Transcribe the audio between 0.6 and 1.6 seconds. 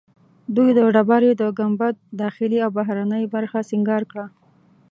د ډبرې د